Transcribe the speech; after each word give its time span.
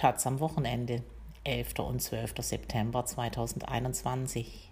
Taz 0.00 0.26
am 0.26 0.40
Wochenende, 0.40 1.02
11. 1.44 1.80
und 1.80 2.00
12. 2.00 2.36
September 2.38 3.04
2021. 3.04 4.70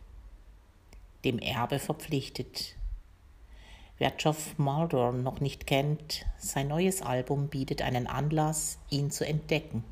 Dem 1.23 1.39
Erbe 1.39 1.79
verpflichtet. 1.79 2.77
Wer 3.99 4.13
Geoff 4.13 4.57
Mulder 4.57 5.13
noch 5.13 5.41
nicht 5.41 5.67
kennt, 5.67 6.25
sein 6.39 6.69
neues 6.69 7.03
Album 7.03 7.49
bietet 7.49 7.83
einen 7.83 8.07
Anlass, 8.07 8.79
ihn 8.89 9.11
zu 9.11 9.27
entdecken. 9.27 9.85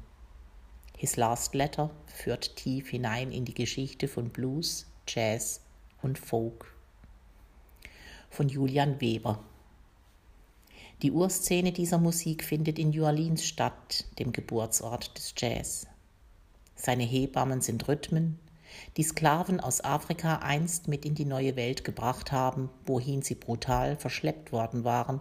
His 0.97 1.17
Last 1.17 1.55
Letter 1.55 1.91
führt 2.07 2.57
tief 2.57 2.89
hinein 2.89 3.31
in 3.31 3.45
die 3.45 3.53
Geschichte 3.53 4.09
von 4.09 4.31
Blues, 4.31 4.87
Jazz 5.07 5.61
und 6.01 6.19
Folk. 6.19 6.75
Von 8.31 8.49
Julian 8.49 9.03
Weber. 9.03 9.45
Die 11.03 11.13
Urszene 11.13 11.73
dieser 11.73 11.99
Musik 11.99 12.43
findet 12.43 12.79
in 12.79 12.89
New 12.89 13.05
Orleans 13.05 13.45
statt, 13.45 14.07
dem 14.19 14.33
Geburtsort 14.33 15.19
des 15.19 15.35
Jazz. 15.37 15.87
Seine 16.75 17.03
Hebammen 17.03 17.61
sind 17.61 17.87
Rhythmen, 17.87 18.39
die 18.97 19.03
Sklaven 19.03 19.61
aus 19.61 19.85
Afrika 19.85 20.37
einst 20.37 20.89
mit 20.89 21.05
in 21.05 21.15
die 21.15 21.27
neue 21.27 21.55
Welt 21.55 21.85
gebracht 21.85 22.33
haben, 22.33 22.71
wohin 22.87 23.21
sie 23.21 23.35
brutal 23.35 23.99
verschleppt 23.99 24.53
worden 24.53 24.85
waren 24.85 25.21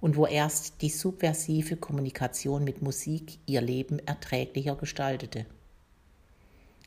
und 0.00 0.16
wo 0.16 0.26
erst 0.26 0.80
die 0.80 0.90
subversive 0.90 1.76
Kommunikation 1.76 2.62
mit 2.62 2.80
Musik 2.80 3.38
ihr 3.46 3.62
Leben 3.62 3.98
erträglicher 3.98 4.76
gestaltete. 4.76 5.44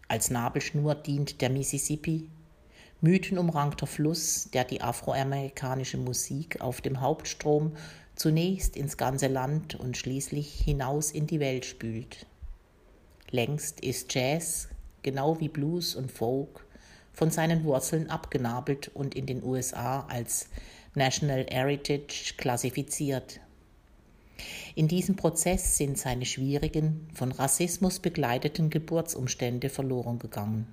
Als 0.07 0.29
Nabelschnur 0.29 0.95
dient 0.95 1.41
der 1.41 1.49
Mississippi, 1.49 2.29
mythenumrankter 3.01 3.85
Fluss, 3.85 4.49
der 4.53 4.63
die 4.63 4.81
afroamerikanische 4.81 5.97
Musik 5.97 6.61
auf 6.61 6.79
dem 6.79 7.01
Hauptstrom 7.01 7.73
zunächst 8.15 8.75
ins 8.77 8.97
ganze 8.97 9.27
Land 9.27 9.75
und 9.75 9.97
schließlich 9.97 10.53
hinaus 10.53 11.11
in 11.11 11.27
die 11.27 11.39
Welt 11.39 11.65
spült. 11.65 12.25
Längst 13.31 13.79
ist 13.79 14.13
Jazz, 14.13 14.69
genau 15.01 15.39
wie 15.39 15.49
Blues 15.49 15.95
und 15.95 16.11
Folk, 16.11 16.65
von 17.13 17.31
seinen 17.31 17.63
Wurzeln 17.63 18.09
abgenabelt 18.09 18.89
und 18.93 19.15
in 19.15 19.25
den 19.25 19.43
USA 19.43 20.01
als 20.07 20.49
National 20.95 21.45
Heritage 21.49 22.35
klassifiziert. 22.37 23.39
In 24.75 24.87
diesem 24.87 25.15
Prozess 25.15 25.77
sind 25.77 25.97
seine 25.97 26.25
schwierigen, 26.25 27.07
von 27.13 27.31
Rassismus 27.31 27.99
begleiteten 27.99 28.69
Geburtsumstände 28.69 29.69
verloren 29.69 30.19
gegangen. 30.19 30.67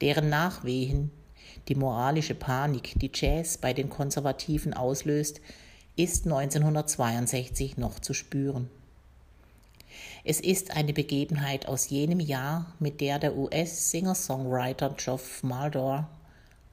Deren 0.00 0.28
Nachwehen, 0.28 1.10
die 1.68 1.76
moralische 1.76 2.34
Panik, 2.34 2.94
die 2.96 3.10
Jazz 3.14 3.56
bei 3.58 3.72
den 3.72 3.88
Konservativen 3.88 4.74
auslöst, 4.74 5.40
ist 5.96 6.24
1962 6.24 7.76
noch 7.76 8.00
zu 8.00 8.14
spüren. 8.14 8.70
Es 10.24 10.40
ist 10.40 10.70
eine 10.76 10.92
Begebenheit 10.92 11.66
aus 11.66 11.90
jenem 11.90 12.20
Jahr, 12.20 12.72
mit 12.78 13.00
der 13.00 13.18
der 13.18 13.36
US-Singer-Songwriter 13.36 14.94
Geoff 14.96 15.42
Maldor 15.42 16.08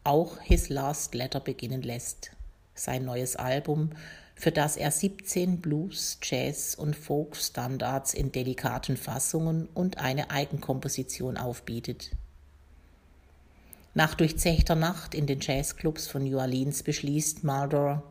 auch 0.04 0.40
His 0.42 0.70
Last 0.70 1.16
Letter 1.16 1.40
beginnen 1.40 1.82
lässt, 1.82 2.32
sein 2.74 3.06
neues 3.06 3.36
Album, 3.36 3.92
für 4.36 4.52
das 4.52 4.78
er 4.78 4.92
17 4.92 5.60
Blues, 5.60 6.18
Jazz 6.24 6.74
und 6.76 6.96
Folk-Standards 6.96 8.14
in 8.14 8.32
delikaten 8.32 8.96
Fassungen 8.96 9.68
und 9.74 9.98
eine 9.98 10.32
Eigenkomposition 10.32 11.36
aufbietet. 11.36 12.12
Nach 13.94 14.14
durchzechter 14.14 14.76
Nacht 14.76 15.14
in 15.14 15.28
den 15.28 15.42
Jazzclubs 15.42 16.08
von 16.08 16.24
New 16.24 16.38
Orleans 16.38 16.84
beschließt 16.84 17.44
Maldor, 17.44 18.04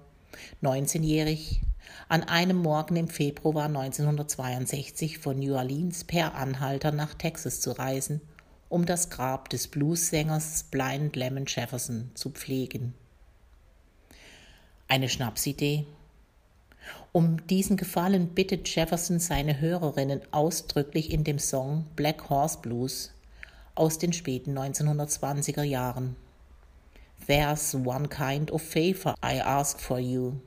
19-jährig, 0.63 1.61
an 2.09 2.23
einem 2.23 2.57
Morgen 2.57 2.97
im 2.97 3.09
Februar 3.09 3.67
1962 3.67 5.19
von 5.19 5.39
New 5.39 5.55
Orleans 5.55 6.05
per 6.05 6.35
Anhalter 6.35 6.93
nach 6.93 7.15
Texas 7.15 7.61
zu 7.61 7.73
reisen, 7.73 8.21
um 8.69 8.87
das 8.87 9.11
Grab 9.11 9.49
des 9.51 9.69
Bluessängers 9.69 10.65
Blind 10.65 11.17
Lemon 11.17 11.45
Jefferson 11.47 12.11
zu 12.15 12.31
pflegen. 12.31 12.95
Eine 14.89 15.09
Schnapsidee? 15.09 15.85
Um 17.13 17.47
diesen 17.47 17.77
Gefallen 17.77 18.29
bittet 18.29 18.75
Jefferson 18.75 19.19
seine 19.19 19.61
Hörerinnen 19.61 20.21
ausdrücklich 20.31 21.13
in 21.13 21.25
dem 21.25 21.39
Song 21.39 21.85
Black 21.97 22.31
Horse 22.31 22.59
Blues 22.63 23.13
aus 23.75 23.99
den 23.99 24.13
späten 24.13 24.59
1920er 24.59 25.63
Jahren. 25.63 26.17
There's 27.29 27.75
one 27.75 28.09
kind 28.09 28.51
of 28.51 28.63
favor 28.63 29.15
I 29.23 29.39
ask 29.39 29.79
for 29.79 30.01
you. 30.01 30.41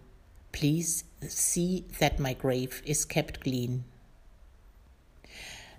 Please 0.52 1.04
see 1.22 1.86
that 2.00 2.20
my 2.20 2.34
grave 2.34 2.82
is 2.84 3.08
kept 3.08 3.42
clean. 3.42 3.84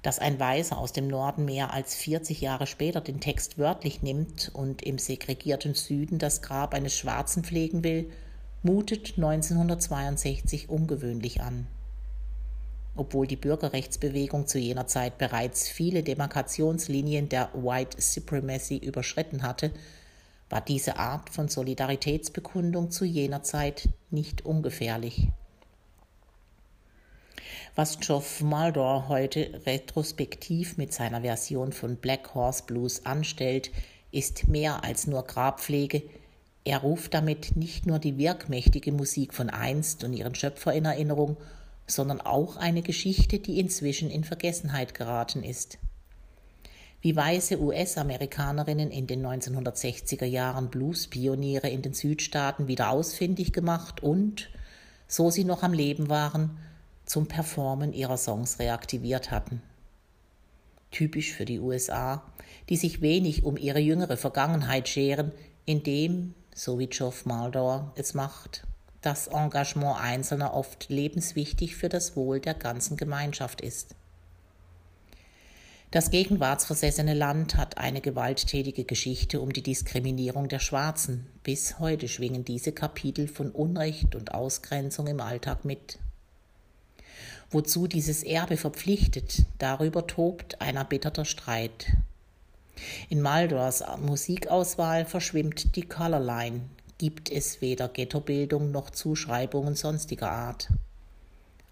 Dass 0.02 0.20
ein 0.20 0.38
Weißer 0.38 0.78
aus 0.78 0.92
dem 0.92 1.08
Norden 1.08 1.44
mehr 1.44 1.72
als 1.72 1.96
40 1.96 2.40
Jahre 2.40 2.68
später 2.68 3.00
den 3.00 3.18
Text 3.18 3.58
wörtlich 3.58 4.02
nimmt 4.02 4.52
und 4.54 4.82
im 4.82 4.98
segregierten 4.98 5.74
Süden 5.74 6.20
das 6.20 6.40
Grab 6.40 6.72
eines 6.72 6.96
Schwarzen 6.96 7.42
pflegen 7.42 7.82
will, 7.82 8.08
mutet 8.62 9.14
1962 9.16 10.68
ungewöhnlich 10.68 11.40
an. 11.40 11.66
Obwohl 12.94 13.26
die 13.26 13.34
Bürgerrechtsbewegung 13.34 14.46
zu 14.46 14.60
jener 14.60 14.86
Zeit 14.86 15.18
bereits 15.18 15.68
viele 15.68 16.04
Demarkationslinien 16.04 17.28
der 17.28 17.50
White 17.54 18.00
Supremacy 18.00 18.76
überschritten 18.76 19.42
hatte, 19.42 19.72
war 20.52 20.60
diese 20.60 20.98
Art 20.98 21.30
von 21.30 21.48
Solidaritätsbekundung 21.48 22.90
zu 22.90 23.06
jener 23.06 23.42
Zeit 23.42 23.88
nicht 24.10 24.44
ungefährlich. 24.44 25.28
Was 27.74 27.98
Geoff 28.00 28.42
Maldor 28.42 29.08
heute 29.08 29.62
retrospektiv 29.64 30.76
mit 30.76 30.92
seiner 30.92 31.22
Version 31.22 31.72
von 31.72 31.96
Black 31.96 32.34
Horse 32.34 32.64
Blues 32.66 33.06
anstellt, 33.06 33.70
ist 34.10 34.46
mehr 34.46 34.84
als 34.84 35.06
nur 35.06 35.22
Grabpflege. 35.22 36.02
Er 36.64 36.78
ruft 36.78 37.14
damit 37.14 37.56
nicht 37.56 37.86
nur 37.86 37.98
die 37.98 38.18
wirkmächtige 38.18 38.92
Musik 38.92 39.32
von 39.32 39.48
einst 39.48 40.04
und 40.04 40.12
ihren 40.12 40.34
Schöpfer 40.34 40.74
in 40.74 40.84
Erinnerung, 40.84 41.38
sondern 41.86 42.20
auch 42.20 42.56
eine 42.56 42.82
Geschichte, 42.82 43.38
die 43.38 43.58
inzwischen 43.58 44.10
in 44.10 44.22
Vergessenheit 44.22 44.92
geraten 44.92 45.42
ist 45.42 45.78
wie 47.02 47.16
weiße 47.16 47.60
US-Amerikanerinnen 47.60 48.92
in 48.92 49.08
den 49.08 49.26
1960er 49.26 50.24
Jahren 50.24 50.70
Blues-Pioniere 50.70 51.68
in 51.68 51.82
den 51.82 51.94
Südstaaten 51.94 52.68
wieder 52.68 52.90
ausfindig 52.90 53.52
gemacht 53.52 54.02
und, 54.02 54.50
so 55.08 55.28
sie 55.28 55.42
noch 55.42 55.64
am 55.64 55.72
Leben 55.72 56.08
waren, 56.08 56.58
zum 57.04 57.26
Performen 57.26 57.92
ihrer 57.92 58.16
Songs 58.16 58.60
reaktiviert 58.60 59.32
hatten. 59.32 59.60
Typisch 60.92 61.32
für 61.32 61.44
die 61.44 61.58
USA, 61.58 62.22
die 62.68 62.76
sich 62.76 63.02
wenig 63.02 63.44
um 63.44 63.56
ihre 63.56 63.80
jüngere 63.80 64.16
Vergangenheit 64.16 64.88
scheren, 64.88 65.32
indem, 65.64 66.34
so 66.54 66.78
wie 66.78 66.86
Geoff 66.86 67.26
Maldor 67.26 67.92
es 67.96 68.14
macht, 68.14 68.64
das 69.00 69.26
Engagement 69.26 70.00
Einzelner 70.00 70.54
oft 70.54 70.88
lebenswichtig 70.88 71.74
für 71.74 71.88
das 71.88 72.14
Wohl 72.14 72.38
der 72.38 72.54
ganzen 72.54 72.96
Gemeinschaft 72.96 73.60
ist. 73.60 73.96
Das 75.92 76.08
gegenwartsversessene 76.08 77.12
Land 77.12 77.58
hat 77.58 77.76
eine 77.76 78.00
gewalttätige 78.00 78.84
Geschichte 78.84 79.42
um 79.42 79.52
die 79.52 79.62
Diskriminierung 79.62 80.48
der 80.48 80.58
Schwarzen. 80.58 81.26
Bis 81.42 81.78
heute 81.80 82.08
schwingen 82.08 82.46
diese 82.46 82.72
Kapitel 82.72 83.28
von 83.28 83.50
Unrecht 83.50 84.14
und 84.14 84.32
Ausgrenzung 84.32 85.06
im 85.06 85.20
Alltag 85.20 85.66
mit. 85.66 85.98
Wozu 87.50 87.88
dieses 87.88 88.22
Erbe 88.22 88.56
verpflichtet, 88.56 89.44
darüber 89.58 90.06
tobt 90.06 90.62
ein 90.62 90.76
erbitterter 90.76 91.26
Streit. 91.26 91.88
In 93.10 93.20
Maldors 93.20 93.84
Musikauswahl 94.00 95.04
verschwimmt 95.04 95.76
die 95.76 95.86
Colorline, 95.86 96.62
gibt 96.96 97.30
es 97.30 97.60
weder 97.60 97.88
Ghettobildung 97.88 98.70
noch 98.70 98.88
Zuschreibungen 98.88 99.74
sonstiger 99.74 100.30
Art. 100.30 100.70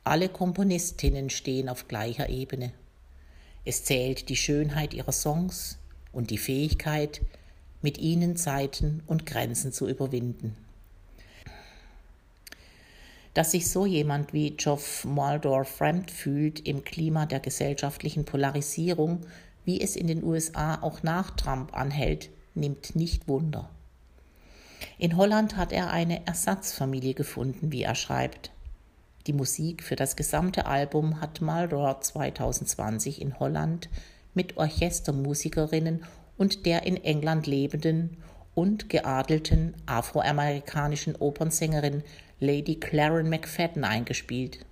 Alle 0.05 0.29
Komponistinnen 0.29 1.31
stehen 1.31 1.71
auf 1.71 1.89
gleicher 1.89 2.28
Ebene. 2.28 2.75
Es 3.65 3.84
zählt 3.84 4.28
die 4.28 4.36
Schönheit 4.36 4.95
ihrer 4.95 5.12
Songs 5.12 5.78
und 6.12 6.30
die 6.30 6.39
Fähigkeit, 6.39 7.21
mit 7.83 7.98
ihnen 7.98 8.36
Zeiten 8.36 9.03
und 9.07 9.27
Grenzen 9.27 9.72
zu 9.72 9.89
überwinden. 9.89 10.57
Dass 13.34 13.53
sich 13.53 13.71
so 13.71 13.86
jemand 13.86 14.33
wie 14.33 14.51
Geoff 14.51 15.04
Maldor 15.04 15.65
fremd 15.65 16.10
fühlt 16.10 16.66
im 16.66 16.84
Klima 16.84 17.27
der 17.27 17.41
gesellschaftlichen 17.41 18.24
Polarisierung, 18.24 19.21
wie 19.65 19.80
es 19.80 19.95
in 19.95 20.09
den 20.09 20.24
USA 20.24 20.83
auch 20.83 21.03
nach 21.03 21.30
Trump 21.36 21.74
anhält, 21.74 22.30
nimmt 22.54 22.97
nicht 22.97 23.28
Wunder. 23.28 23.71
In 24.98 25.16
Holland 25.16 25.56
hat 25.56 25.72
er 25.72 25.91
eine 25.91 26.27
Ersatzfamilie 26.27 27.15
gefunden, 27.15 27.71
wie 27.71 27.83
er 27.83 27.95
schreibt. 27.95 28.51
Die 29.27 29.33
Musik 29.34 29.83
für 29.83 29.97
das 29.97 30.17
gesamte 30.17 30.67
Album 30.67 31.21
hat 31.21 31.41
Maldor 31.41 32.01
2020 32.01 33.21
in 33.21 33.39
Holland 33.39 33.91
mit 34.33 34.57
Orchestermusikerinnen 34.57 36.05
und 36.39 36.65
der 36.65 36.84
in 36.84 36.97
England 36.97 37.47
lebenden 37.47 38.17
und 38.55 38.89
geadelten 38.89 39.75
afroamerikanischen 39.87 41.17
Opernsängerin 41.17 42.03
Lady 42.41 42.77
Claren 42.77 43.28
McFadden 43.28 43.84
eingespielt. 43.84 44.65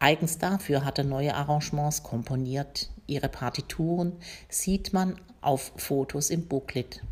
Eigens 0.00 0.38
dafür 0.38 0.84
hat 0.84 0.98
er 0.98 1.04
neue 1.04 1.34
Arrangements 1.34 2.02
komponiert. 2.02 2.90
Ihre 3.06 3.28
Partituren 3.28 4.12
sieht 4.48 4.92
man 4.92 5.20
auf 5.40 5.72
Fotos 5.76 6.30
im 6.30 6.46
Booklet. 6.46 7.02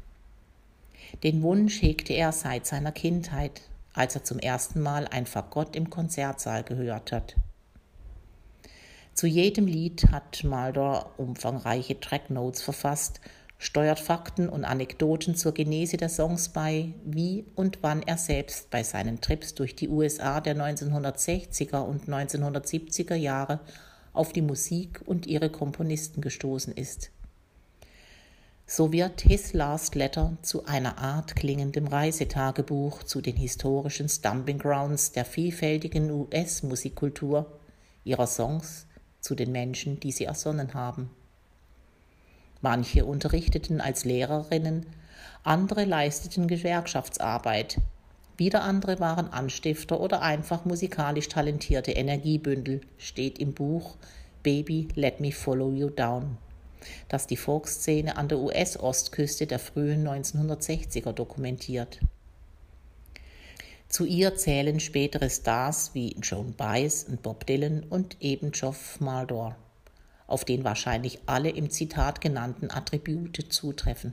Den 1.22 1.42
Wunsch 1.42 1.82
hegte 1.82 2.12
er 2.14 2.32
seit 2.32 2.66
seiner 2.66 2.92
Kindheit, 2.92 3.62
als 3.96 4.14
er 4.14 4.22
zum 4.22 4.38
ersten 4.38 4.80
Mal 4.80 5.08
ein 5.08 5.26
Fagott 5.26 5.74
im 5.74 5.90
Konzertsaal 5.90 6.62
gehört 6.62 7.10
hat. 7.10 7.34
Zu 9.14 9.26
jedem 9.26 9.66
Lied 9.66 10.12
hat 10.12 10.44
Mulder 10.44 11.10
umfangreiche 11.16 11.98
Tracknotes 11.98 12.62
verfasst, 12.62 13.20
steuert 13.58 13.98
Fakten 13.98 14.50
und 14.50 14.66
Anekdoten 14.66 15.34
zur 15.34 15.54
Genese 15.54 15.96
der 15.96 16.10
Songs 16.10 16.50
bei, 16.50 16.92
wie 17.04 17.46
und 17.54 17.78
wann 17.80 18.02
er 18.02 18.18
selbst 18.18 18.70
bei 18.70 18.82
seinen 18.82 19.22
Trips 19.22 19.54
durch 19.54 19.74
die 19.74 19.88
USA 19.88 20.42
der 20.42 20.54
1960er 20.54 21.78
und 21.78 22.08
1970er 22.08 23.14
Jahre 23.14 23.60
auf 24.12 24.34
die 24.34 24.42
Musik 24.42 25.00
und 25.06 25.26
ihre 25.26 25.48
Komponisten 25.48 26.20
gestoßen 26.20 26.74
ist. 26.74 27.10
So 28.68 28.92
wird 28.92 29.20
His 29.20 29.52
Last 29.52 29.94
Letter 29.94 30.36
zu 30.42 30.64
einer 30.66 30.98
Art 30.98 31.36
klingendem 31.36 31.86
Reisetagebuch 31.86 33.04
zu 33.04 33.20
den 33.20 33.36
historischen 33.36 34.08
Stumping 34.08 34.58
Grounds 34.58 35.12
der 35.12 35.24
vielfältigen 35.24 36.10
US-Musikkultur, 36.10 37.46
ihrer 38.02 38.26
Songs, 38.26 38.88
zu 39.20 39.36
den 39.36 39.52
Menschen, 39.52 40.00
die 40.00 40.10
sie 40.10 40.24
ersonnen 40.24 40.74
haben. 40.74 41.10
Manche 42.60 43.04
unterrichteten 43.04 43.80
als 43.80 44.04
Lehrerinnen, 44.04 44.86
andere 45.44 45.84
leisteten 45.84 46.48
Gewerkschaftsarbeit, 46.48 47.80
wieder 48.36 48.64
andere 48.64 48.98
waren 48.98 49.32
Anstifter 49.32 50.00
oder 50.00 50.22
einfach 50.22 50.64
musikalisch 50.64 51.28
talentierte 51.28 51.92
Energiebündel, 51.92 52.80
steht 52.98 53.38
im 53.38 53.54
Buch 53.54 53.96
Baby, 54.42 54.88
Let 54.96 55.20
Me 55.20 55.30
Follow 55.30 55.70
You 55.70 55.88
Down 55.88 56.36
das 57.08 57.26
die 57.26 57.36
Folkszene 57.36 58.16
an 58.16 58.28
der 58.28 58.38
US-Ostküste 58.38 59.46
der 59.46 59.58
frühen 59.58 60.06
1960er 60.06 61.12
dokumentiert. 61.12 62.00
Zu 63.88 64.04
ihr 64.04 64.34
zählen 64.36 64.80
spätere 64.80 65.30
Stars 65.30 65.92
wie 65.94 66.16
Joan 66.20 66.54
Baez 66.54 67.06
und 67.08 67.22
Bob 67.22 67.46
Dylan 67.46 67.84
und 67.88 68.16
eben 68.20 68.50
Geoff 68.50 69.00
Maldor, 69.00 69.56
auf 70.26 70.44
den 70.44 70.64
wahrscheinlich 70.64 71.20
alle 71.26 71.50
im 71.50 71.70
Zitat 71.70 72.20
genannten 72.20 72.70
Attribute 72.70 73.46
zutreffen. 73.48 74.12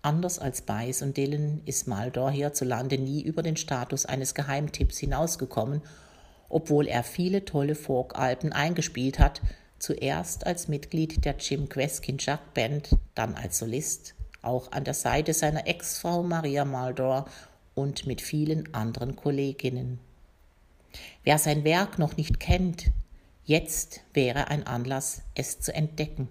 Anders 0.00 0.40
als 0.40 0.62
Baez 0.62 1.02
und 1.02 1.16
Dylan 1.16 1.60
ist 1.66 1.86
Maldor 1.86 2.30
hierzulande 2.30 2.98
nie 2.98 3.22
über 3.22 3.42
den 3.42 3.56
Status 3.56 4.06
eines 4.06 4.34
Geheimtipps 4.34 4.98
hinausgekommen, 4.98 5.82
obwohl 6.48 6.88
er 6.88 7.04
viele 7.04 7.44
tolle 7.44 7.76
Folk-Alben 7.76 8.52
eingespielt 8.52 9.18
hat, 9.18 9.42
zuerst 9.82 10.46
als 10.46 10.68
Mitglied 10.68 11.24
der 11.24 11.34
Jim 11.38 11.68
Queskin 11.68 12.16
Jack 12.18 12.54
Band, 12.54 12.90
dann 13.16 13.34
als 13.34 13.58
Solist, 13.58 14.14
auch 14.40 14.70
an 14.70 14.84
der 14.84 14.94
Seite 14.94 15.34
seiner 15.34 15.66
Ex-Frau 15.66 16.22
Maria 16.22 16.64
Maldor 16.64 17.26
und 17.74 18.06
mit 18.06 18.20
vielen 18.20 18.72
anderen 18.74 19.16
Kolleginnen. 19.16 19.98
Wer 21.24 21.38
sein 21.38 21.64
Werk 21.64 21.98
noch 21.98 22.16
nicht 22.16 22.38
kennt, 22.38 22.92
jetzt 23.44 24.02
wäre 24.14 24.48
ein 24.48 24.66
Anlass, 24.68 25.22
es 25.34 25.58
zu 25.58 25.74
entdecken. 25.74 26.28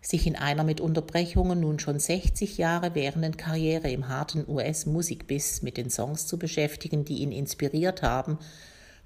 Sich 0.00 0.26
in 0.26 0.36
einer 0.36 0.64
mit 0.64 0.80
Unterbrechungen 0.80 1.60
nun 1.60 1.80
schon 1.80 1.98
60 1.98 2.56
Jahre 2.56 2.94
währenden 2.94 3.36
Karriere 3.36 3.90
im 3.90 4.08
harten 4.08 4.48
US-Musikbiss 4.48 5.60
mit 5.60 5.76
den 5.76 5.90
Songs 5.90 6.26
zu 6.26 6.38
beschäftigen, 6.38 7.04
die 7.04 7.18
ihn 7.18 7.32
inspiriert 7.32 8.00
haben, 8.00 8.38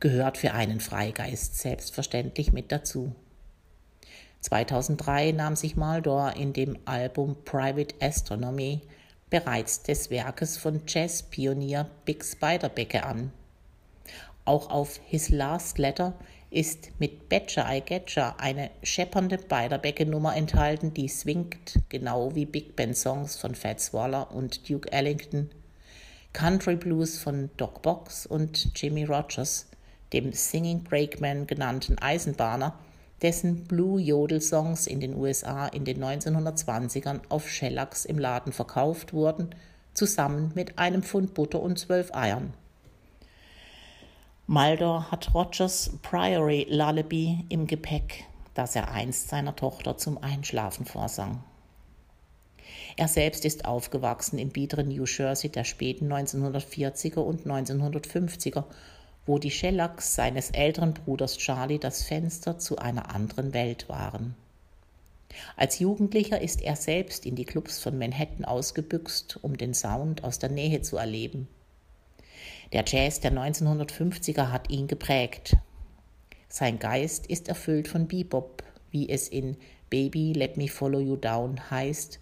gehört 0.03 0.37
für 0.37 0.53
einen 0.53 0.81
Freigeist 0.81 1.61
selbstverständlich 1.61 2.53
mit 2.53 2.73
dazu. 2.73 3.15
2003 4.41 5.31
nahm 5.31 5.55
sich 5.55 5.77
Maldor 5.77 6.35
in 6.37 6.53
dem 6.53 6.77
Album 6.87 7.37
Private 7.45 7.95
Astronomy 8.01 8.81
bereits 9.31 9.85
des 9.85 10.11
Werkes 10.11 10.59
von 10.59 10.83
Jazzpionier 10.89 11.89
Big 12.05 12.25
Spiderbecke 12.25 13.05
an. 13.05 13.33
Auch 14.45 14.71
auf 14.71 14.99
His 15.07 15.29
Last 15.29 15.79
Letter 15.79 16.15
ist 16.51 16.91
mit 16.99 17.29
Betcha 17.29 17.73
I 17.73 17.81
Getcha 17.81 18.35
eine 18.39 18.71
scheppernde 18.83 19.39
Beiderbecke-Nummer 19.39 20.35
enthalten, 20.35 20.93
die 20.93 21.07
swingt, 21.07 21.79
genau 21.91 22.35
wie 22.35 22.45
Big 22.45 22.75
Band 22.75 22.97
Songs 22.97 23.37
von 23.37 23.55
Fats 23.55 23.95
Waller 23.95 24.35
und 24.35 24.69
Duke 24.69 24.91
Ellington, 24.91 25.49
Country 26.33 26.75
Blues 26.75 27.21
von 27.21 27.51
Doc 27.57 27.83
Box 27.83 28.27
und 28.27 28.77
Jimmy 28.77 29.05
Rogers 29.05 29.69
dem 30.13 30.33
Singing 30.33 30.85
Brakeman 30.85 31.47
genannten 31.47 31.99
Eisenbahner, 31.99 32.75
dessen 33.23 33.65
Blue-Jodel-Songs 33.65 34.87
in 34.87 35.01
den 35.01 35.15
USA 35.15 35.69
in 35.69 35.85
den 35.85 36.03
1920ern 36.03 37.21
auf 37.29 37.49
Shellacks 37.49 38.05
im 38.05 38.19
Laden 38.19 38.53
verkauft 38.53 39.13
wurden, 39.13 39.55
zusammen 39.95 40.53
mit 40.55 40.79
einem 40.79 41.03
Pfund 41.03 41.35
Butter 41.35 41.61
und 41.61 41.79
zwölf 41.79 42.15
Eiern. 42.15 42.55
Maldor 44.47 45.11
hat 45.11 45.35
Rogers 45.35 45.93
Priory 46.03 46.67
Lullaby 46.69 47.45
im 47.49 47.67
Gepäck, 47.67 48.25
das 48.55 48.75
er 48.75 48.91
einst 48.91 49.29
seiner 49.29 49.55
Tochter 49.55 49.97
zum 49.97 50.19
Einschlafen 50.23 50.85
vorsang. 50.85 51.43
Er 52.97 53.09
selbst 53.09 53.45
ist 53.45 53.65
aufgewachsen 53.65 54.39
im 54.39 54.51
biederen 54.51 54.89
New 54.89 55.05
Jersey 55.05 55.51
der 55.51 55.65
späten 55.65 56.13
1940er 56.13 57.21
und 57.21 57.47
1950er 57.47 58.65
wo 59.27 59.39
die 59.39 59.51
Shellacks 59.51 60.15
seines 60.15 60.51
älteren 60.51 60.95
Bruders 60.95 61.39
Charlie 61.39 61.79
das 61.79 62.03
Fenster 62.03 62.59
zu 62.59 62.79
einer 62.79 63.15
anderen 63.15 63.55
Welt 63.55 63.89
waren. 63.89 64.35
Als 65.57 65.79
Jugendlicher 65.79 66.41
ist 66.41 66.61
er 66.63 66.77
selbst 66.77 67.25
in 67.25 67.37
die 67.37 67.45
Clubs 67.45 67.79
von 67.79 67.99
Manhattan 67.99 68.45
ausgebüxt, 68.45 69.39
um 69.43 69.57
den 69.57 69.75
Sound 69.75 70.25
aus 70.25 70.39
der 70.39 70.51
Nähe 70.51 70.83
zu 70.83 70.97
erleben. 70.97 71.49
Der 72.73 72.85
Jazz 72.87 73.21
der 73.21 73.33
1950er 73.33 74.51
hat 74.51 74.71
ihn 74.71 74.87
geprägt. 74.87 75.57
Sein 76.49 76.79
Geist 76.79 77.27
ist 77.27 77.49
erfüllt 77.49 77.89
von 77.89 78.09
Bebop, 78.09 78.63
wie 78.91 79.09
es 79.09 79.29
in 79.29 79.57
Baby 79.89 80.33
Let 80.33 80.57
Me 80.57 80.69
Follow 80.69 81.01
You 81.01 81.17
Down 81.17 81.71
heißt, 81.71 82.19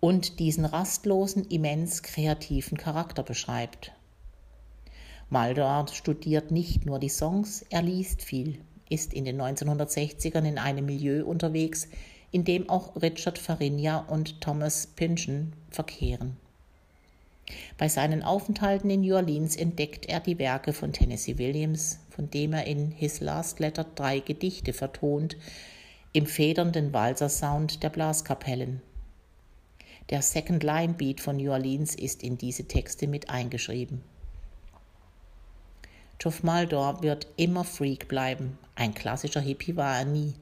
und 0.00 0.38
diesen 0.38 0.64
rastlosen, 0.64 1.44
immens 1.44 2.02
kreativen 2.02 2.78
Charakter 2.78 3.22
beschreibt. 3.22 3.92
Maldor 5.32 5.86
studiert 5.92 6.50
nicht 6.50 6.86
nur 6.86 6.98
die 6.98 7.08
Songs, 7.08 7.64
er 7.70 7.82
liest 7.82 8.22
viel, 8.22 8.58
ist 8.88 9.14
in 9.14 9.24
den 9.24 9.40
1960ern 9.40 10.44
in 10.44 10.58
einem 10.58 10.86
Milieu 10.86 11.24
unterwegs, 11.24 11.86
in 12.32 12.44
dem 12.44 12.68
auch 12.68 13.00
Richard 13.00 13.38
Farinha 13.38 13.98
und 14.08 14.40
Thomas 14.40 14.88
Pynchon 14.88 15.52
verkehren. 15.70 16.36
Bei 17.78 17.88
seinen 17.88 18.24
Aufenthalten 18.24 18.90
in 18.90 19.02
New 19.02 19.14
Orleans 19.14 19.54
entdeckt 19.54 20.06
er 20.06 20.18
die 20.18 20.38
Werke 20.40 20.72
von 20.72 20.92
Tennessee 20.92 21.38
Williams, 21.38 22.00
von 22.10 22.28
dem 22.28 22.52
er 22.52 22.66
in 22.66 22.90
His 22.90 23.20
Last 23.20 23.60
Letter 23.60 23.86
drei 23.94 24.18
Gedichte 24.18 24.72
vertont, 24.72 25.36
im 26.12 26.26
federnden 26.26 26.92
Walsersound 26.92 27.84
der 27.84 27.90
Blaskapellen. 27.90 28.82
Der 30.10 30.22
Second 30.22 30.64
Line 30.64 30.94
Beat 30.94 31.20
von 31.20 31.36
New 31.36 31.52
Orleans 31.52 31.94
ist 31.94 32.24
in 32.24 32.36
diese 32.36 32.64
Texte 32.64 33.06
mit 33.06 33.30
eingeschrieben. 33.30 34.02
Geoff 36.20 36.42
Maldor 36.42 37.02
wird 37.02 37.26
immer 37.36 37.64
Freak 37.64 38.06
bleiben. 38.06 38.58
Ein 38.74 38.92
klassischer 38.92 39.40
Hippie 39.40 39.76
war 39.76 39.96
er 39.96 40.04
nie. 40.04 40.34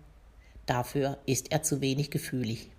Dafür 0.67 1.19
ist 1.25 1.53
er 1.53 1.63
zu 1.63 1.81
wenig 1.81 2.11
gefühlig. 2.11 2.73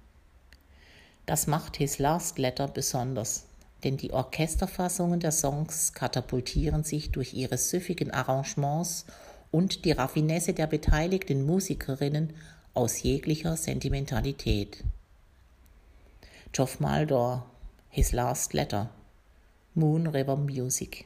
Das 1.25 1.48
macht 1.48 1.77
His 1.77 1.98
Last 1.98 2.38
Letter 2.39 2.68
besonders, 2.68 3.46
denn 3.86 3.96
die 3.96 4.12
Orchesterfassungen 4.12 5.22
der 5.22 5.32
Songs 5.32 5.94
katapultieren 5.94 6.84
sich 6.84 7.13
durch 7.13 7.34
ihre 7.34 7.58
süffigen 7.58 8.12
Arrangements 8.12 9.06
und 9.50 9.86
die 9.86 9.94
Raffinesse 9.94 10.53
der 10.53 10.68
beteiligten 10.68 11.46
Musikerinnen 11.46 12.34
aus 12.74 13.01
jeglicher 13.01 13.56
Sentimentalität. 13.56 14.84
Geoff 16.51 16.82
Maldor, 16.82 17.46
His 17.88 18.12
Last 18.12 18.51
Letter, 18.51 18.89
Moon 19.74 20.06
River 20.06 20.36
Music. 20.36 21.06